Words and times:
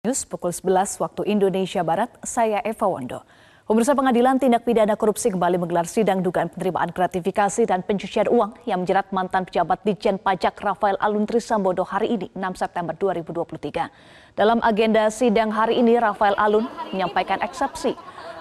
News 0.00 0.24
pukul 0.24 0.48
11 0.48 0.96
waktu 0.96 1.28
Indonesia 1.28 1.84
Barat, 1.84 2.08
saya 2.24 2.64
Eva 2.64 2.88
Wondo. 2.88 3.20
Pemirsa 3.68 3.92
Pengadilan 3.92 4.40
Tindak 4.40 4.64
Pidana 4.64 4.96
Korupsi 4.96 5.28
kembali 5.28 5.60
menggelar 5.60 5.84
sidang 5.84 6.24
dugaan 6.24 6.48
penerimaan 6.48 6.88
gratifikasi 6.88 7.68
dan 7.68 7.84
pencucian 7.84 8.24
uang 8.32 8.64
yang 8.64 8.80
menjerat 8.80 9.12
mantan 9.12 9.44
pejabat 9.44 9.84
Dijen 9.84 10.16
Pajak 10.16 10.56
Rafael 10.56 10.96
Aluntri 11.04 11.36
Sambodo 11.36 11.84
hari 11.84 12.16
ini, 12.16 12.32
6 12.32 12.40
September 12.56 12.96
2023. 12.96 14.40
Dalam 14.40 14.64
agenda 14.64 15.04
sidang 15.12 15.52
hari 15.52 15.84
ini, 15.84 16.00
Rafael 16.00 16.32
Alun 16.40 16.64
menyampaikan 16.96 17.44
eksepsi 17.44 17.92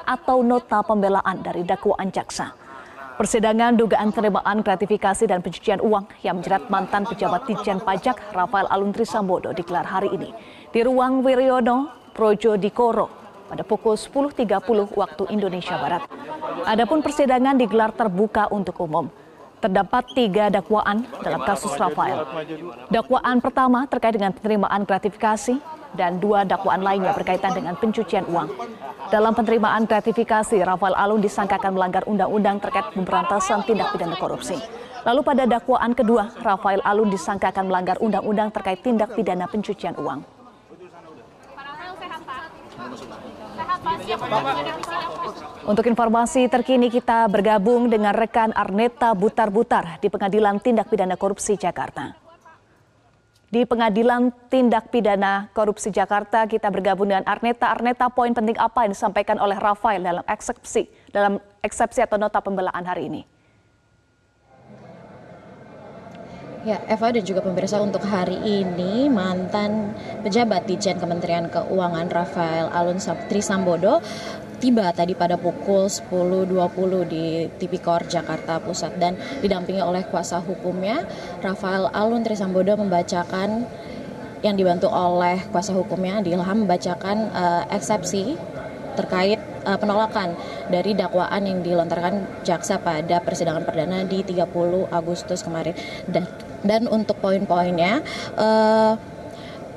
atau 0.07 0.39
nota 0.39 0.79
pembelaan 0.79 1.43
dari 1.43 1.67
dakwaan 1.67 2.07
jaksa. 2.07 2.68
Persidangan 3.19 3.75
dugaan 3.75 4.15
penerimaan 4.15 4.63
gratifikasi 4.63 5.27
dan 5.27 5.43
pencucian 5.43 5.83
uang 5.83 6.07
yang 6.23 6.39
menjerat 6.39 6.71
mantan 6.71 7.03
pejabat 7.03 7.43
Dijen 7.51 7.83
Pajak 7.83 8.15
Rafael 8.31 8.63
Aluntri 8.71 9.03
Sambodo 9.03 9.51
digelar 9.51 9.83
hari 9.83 10.07
ini 10.15 10.31
di 10.71 10.79
ruang 10.87 11.19
Wiryono 11.19 11.91
Projo 12.15 12.55
Dikoro 12.55 13.11
pada 13.51 13.67
pukul 13.67 13.99
10.30 13.99 14.47
waktu 14.95 15.23
Indonesia 15.35 15.75
Barat. 15.75 16.07
Adapun 16.63 17.03
persidangan 17.03 17.59
digelar 17.59 17.91
terbuka 17.91 18.47
untuk 18.55 18.79
umum. 18.79 19.11
Terdapat 19.59 20.15
tiga 20.15 20.47
dakwaan 20.47 21.03
dalam 21.19 21.43
kasus 21.43 21.75
Rafael. 21.75 22.23
Dakwaan 22.87 23.43
pertama 23.43 23.83
terkait 23.91 24.15
dengan 24.15 24.31
penerimaan 24.31 24.87
gratifikasi 24.87 25.59
dan 25.99 26.23
dua 26.23 26.47
dakwaan 26.47 26.79
lainnya 26.79 27.11
berkaitan 27.11 27.51
dengan 27.51 27.75
pencucian 27.75 28.23
uang. 28.31 28.47
Dalam 29.11 29.35
penerimaan 29.35 29.83
gratifikasi, 29.83 30.63
Rafael 30.63 30.95
Alun 30.95 31.19
disangkakan 31.19 31.75
melanggar 31.75 32.07
undang-undang 32.07 32.63
terkait 32.63 32.87
pemberantasan 32.95 33.67
tindak 33.67 33.91
pidana 33.91 34.15
korupsi. 34.15 34.55
Lalu 35.03 35.21
pada 35.27 35.43
dakwaan 35.43 35.91
kedua, 35.91 36.31
Rafael 36.39 36.79
Alun 36.87 37.11
disangkakan 37.11 37.67
melanggar 37.67 37.99
undang-undang 37.99 38.47
terkait 38.55 38.79
tindak 38.79 39.11
pidana 39.11 39.51
pencucian 39.51 39.99
uang. 39.99 40.23
Untuk 45.67 45.85
informasi 45.85 46.47
terkini 46.47 46.87
kita 46.87 47.27
bergabung 47.27 47.91
dengan 47.91 48.15
rekan 48.15 48.55
Arneta 48.55 49.11
Butar-Butar 49.13 49.99
di 49.99 50.07
Pengadilan 50.07 50.57
Tindak 50.63 50.87
Pidana 50.87 51.19
Korupsi 51.19 51.59
Jakarta. 51.59 52.28
Di 53.49 53.65
Pengadilan 53.65 54.29
Tindak 54.45 54.93
Pidana 54.93 55.49
Korupsi 55.57 55.89
Jakarta 55.89 56.45
kita 56.45 56.69
bergabung 56.69 57.09
dengan 57.09 57.25
Arneta. 57.25 57.73
Arneta, 57.73 58.05
poin 58.13 58.29
penting 58.29 58.53
apa 58.61 58.85
yang 58.85 58.93
disampaikan 58.93 59.41
oleh 59.41 59.57
Rafael 59.57 60.05
dalam 60.05 60.21
eksepsi 60.29 60.85
dalam 61.09 61.41
eksepsi 61.65 62.05
atau 62.05 62.21
nota 62.21 62.37
pembelaan 62.45 62.85
hari 62.85 63.09
ini? 63.09 63.21
Ya, 66.61 66.77
Eva 66.85 67.09
dan 67.09 67.25
juga 67.25 67.41
pemirsa 67.41 67.81
untuk 67.81 68.05
hari 68.05 68.37
ini 68.45 69.09
mantan 69.09 69.97
pejabat 70.21 70.69
di 70.69 70.77
Jen 70.77 71.01
Kementerian 71.01 71.49
Keuangan 71.49 72.05
Rafael 72.05 72.69
Alun 72.69 73.01
Trisambodo 73.01 73.97
tiba 74.59 74.91
tadi 74.91 75.15
pada 75.15 75.39
pukul 75.39 75.87
10.20 75.87 76.51
di 77.07 77.47
Tipikor 77.57 78.05
Jakarta 78.05 78.59
Pusat. 78.59 78.93
Dan 78.99 79.15
didampingi 79.39 79.79
oleh 79.79 80.03
kuasa 80.05 80.43
hukumnya 80.43 81.07
Rafael 81.39 81.87
Alun 81.95 82.21
Trisambodo 82.21 82.75
membacakan 82.75 83.65
yang 84.39 84.55
dibantu 84.55 84.87
oleh 84.87 85.39
kuasa 85.51 85.75
hukumnya 85.75 86.23
Dilham 86.23 86.63
membacakan 86.63 87.17
uh, 87.31 87.63
eksepsi 87.75 88.39
terkait 88.95 89.39
uh, 89.67 89.75
penolakan 89.79 90.35
dari 90.67 90.95
dakwaan 90.95 91.43
yang 91.47 91.59
dilontarkan 91.63 92.43
jaksa 92.43 92.79
pada 92.79 93.23
persidangan 93.23 93.63
perdana 93.63 94.03
di 94.03 94.23
30 94.23 94.47
Agustus 94.91 95.43
kemarin. 95.43 95.75
Dan 96.07 96.27
dan 96.59 96.91
untuk 96.91 97.15
poin-poinnya 97.23 98.03
uh, 98.35 98.99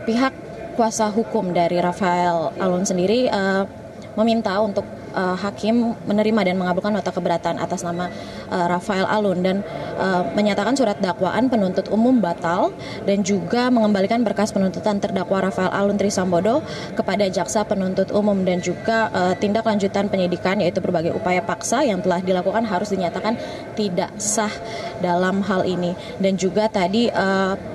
pihak 0.02 0.34
kuasa 0.74 1.12
hukum 1.14 1.54
dari 1.54 1.78
Rafael 1.78 2.50
Alun 2.58 2.82
sendiri 2.82 3.30
uh, 3.30 3.68
meminta 4.16 4.58
untuk 4.60 4.84
uh, 5.12 5.36
hakim 5.38 5.94
menerima 6.08 6.52
dan 6.52 6.56
mengabulkan 6.58 6.92
nota 6.92 7.12
keberatan 7.12 7.60
atas 7.60 7.84
nama 7.84 8.08
uh, 8.48 8.66
Rafael 8.68 9.06
Alun. 9.06 9.40
Dan 9.40 9.56
uh, 9.96 10.26
menyatakan 10.36 10.76
surat 10.76 10.98
dakwaan 10.98 11.48
penuntut 11.52 11.88
umum 11.92 12.18
batal 12.18 12.72
dan 13.04 13.24
juga 13.24 13.68
mengembalikan 13.68 14.24
berkas 14.24 14.50
penuntutan 14.50 14.98
terdakwa 14.98 15.48
Rafael 15.48 15.72
Alun 15.72 15.96
Trisambodo 15.96 16.64
kepada 16.96 17.28
jaksa 17.28 17.64
penuntut 17.64 18.10
umum 18.12 18.36
dan 18.44 18.60
juga 18.60 19.08
uh, 19.12 19.34
tindak 19.36 19.64
lanjutan 19.64 20.08
penyidikan 20.08 20.58
yaitu 20.60 20.80
berbagai 20.80 21.14
upaya 21.14 21.40
paksa 21.44 21.84
yang 21.84 22.00
telah 22.00 22.20
dilakukan 22.20 22.64
harus 22.66 22.92
dinyatakan 22.92 23.36
tidak 23.76 24.12
sah 24.20 24.52
dalam 25.00 25.40
hal 25.44 25.64
ini. 25.64 25.96
Dan 26.20 26.36
juga 26.36 26.68
tadi 26.68 27.08
uh, 27.12 27.71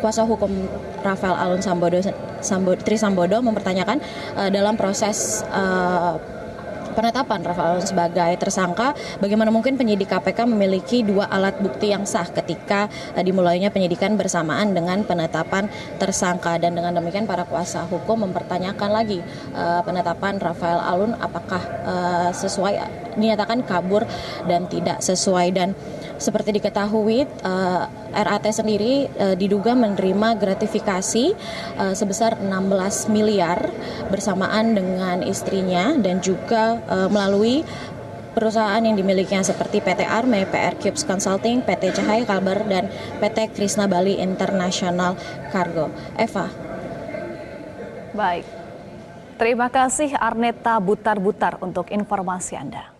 kuasa 0.00 0.24
hukum 0.24 0.50
Rafael 1.04 1.36
Alun 1.36 1.60
Sambodo, 1.60 2.00
Sambodo 2.40 2.80
Trisambodo 2.80 3.44
mempertanyakan 3.44 4.00
uh, 4.34 4.48
dalam 4.48 4.74
proses 4.74 5.44
uh, 5.52 6.16
penetapan 6.92 7.40
Rafael 7.46 7.78
Alun 7.78 7.86
sebagai 7.86 8.32
tersangka, 8.36 8.92
bagaimana 9.22 9.48
mungkin 9.54 9.78
penyidik 9.78 10.10
KPK 10.10 10.44
memiliki 10.44 11.06
dua 11.06 11.30
alat 11.30 11.56
bukti 11.62 11.94
yang 11.94 12.04
sah 12.04 12.26
ketika 12.26 12.90
uh, 13.14 13.22
dimulainya 13.22 13.70
penyidikan 13.70 14.18
bersamaan 14.18 14.74
dengan 14.74 15.06
penetapan 15.06 15.70
tersangka. 15.96 16.58
Dan 16.58 16.76
dengan 16.76 16.96
demikian 16.98 17.24
para 17.24 17.46
kuasa 17.46 17.86
hukum 17.86 18.26
mempertanyakan 18.26 18.90
lagi 18.90 19.22
uh, 19.54 19.80
penetapan 19.86 20.36
Rafael 20.42 20.80
Alun 20.82 21.14
apakah 21.16 21.62
uh, 21.86 22.30
sesuai 22.34 22.74
dinyatakan 23.16 23.62
kabur 23.66 24.04
dan 24.46 24.66
tidak 24.66 25.00
sesuai. 25.00 25.46
Dan 25.54 25.72
seperti 26.20 26.60
diketahui 26.60 27.24
uh, 27.42 27.88
eh, 28.12 28.22
RAT 28.22 28.44
sendiri 28.52 29.08
uh, 29.16 29.34
diduga 29.34 29.72
menerima 29.72 30.36
gratifikasi 30.36 31.32
uh, 31.80 31.96
sebesar 31.96 32.36
16 32.38 33.08
miliar 33.08 33.72
bersamaan 34.12 34.76
dengan 34.76 35.24
istrinya 35.24 35.96
dan 35.96 36.20
juga 36.20 36.78
uh, 36.84 37.08
melalui 37.08 37.64
perusahaan 38.36 38.78
yang 38.78 38.94
dimilikinya 38.94 39.42
seperti 39.42 39.82
PT 39.82 40.06
Arme, 40.06 40.46
PR 40.46 40.78
Cubes 40.78 41.02
Consulting, 41.02 41.66
PT 41.66 41.98
Cahaya 41.98 42.22
Kalbar, 42.22 42.62
dan 42.70 42.86
PT 43.18 43.50
Krisna 43.56 43.90
Bali 43.90 44.22
International 44.22 45.18
Cargo. 45.50 45.90
Eva. 46.14 46.46
Baik. 48.14 48.46
Terima 49.40 49.72
kasih 49.72 50.12
Arneta 50.20 50.76
Butar-Butar 50.76 51.58
untuk 51.64 51.88
informasi 51.88 52.60
Anda. 52.60 52.99